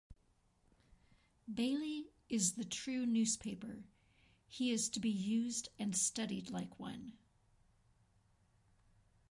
[1.47, 3.83] Baillie is the true newspaper;
[4.47, 7.13] he is to be used and studied like one.